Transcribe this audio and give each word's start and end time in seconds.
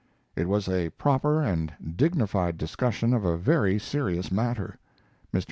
It 0.35 0.49
was 0.49 0.67
a 0.67 0.89
proper 0.89 1.43
and 1.43 1.73
dignified 1.95 2.57
discussion 2.57 3.13
of 3.13 3.23
a 3.23 3.37
very 3.37 3.77
serious 3.77 4.31
matter. 4.31 4.79
Mr. 5.31 5.39